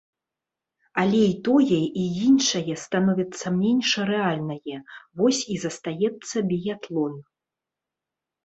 Але 1.01 1.19
і 1.25 1.33
тое, 1.47 1.77
і 2.03 2.05
іншае 2.29 2.73
становіцца 2.85 3.47
менш 3.59 3.89
рэальнае, 4.11 4.77
вось 5.21 5.41
і 5.57 5.59
застаецца 5.65 6.37
біятлон. 6.55 7.13